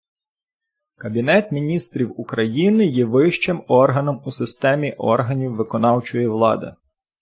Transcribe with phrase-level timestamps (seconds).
[0.95, 6.75] Кабінет Міністрів України є вищим органом у системі органів виконавчої влади.